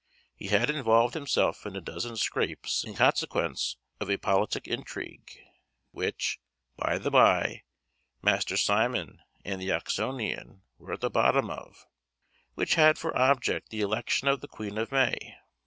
He 0.35 0.47
had 0.47 0.71
involved 0.71 1.13
himself 1.13 1.63
in 1.63 1.75
a 1.75 1.79
dozen 1.79 2.17
scrapes 2.17 2.83
in 2.83 2.95
consequence 2.95 3.77
of 3.99 4.09
a 4.09 4.17
politic 4.17 4.67
intrigue, 4.67 5.39
which, 5.91 6.39
by 6.75 6.97
the 6.97 7.11
by, 7.11 7.61
Master 8.19 8.57
Simon 8.57 9.21
and 9.45 9.61
the 9.61 9.69
Oxonian 9.71 10.63
were 10.79 10.93
at 10.93 11.01
the 11.01 11.11
bottom 11.11 11.51
of, 11.51 11.85
which 12.55 12.73
had 12.73 12.97
for 12.97 13.15
object 13.15 13.69
the 13.69 13.81
election 13.81 14.27
of 14.27 14.41
the 14.41 14.47
Queen 14.47 14.79
of 14.79 14.91
May. 14.91 15.35